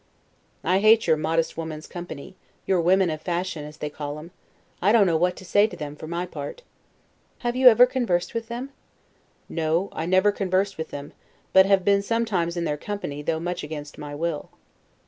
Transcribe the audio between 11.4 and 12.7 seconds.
but have been sometimes in